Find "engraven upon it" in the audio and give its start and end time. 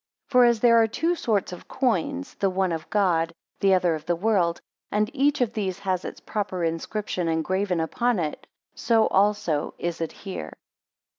7.27-8.47